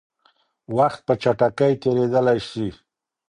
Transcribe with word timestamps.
وخت 0.77 0.99
په 1.07 1.13
چټکۍ 1.21 1.73
تېرېدلی 1.81 2.39
شي. 2.49 2.67